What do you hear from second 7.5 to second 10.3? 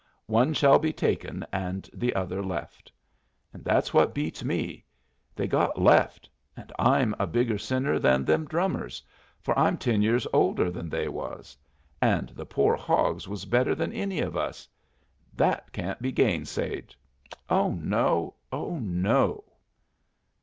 sinner than them drummers, for I'm ten years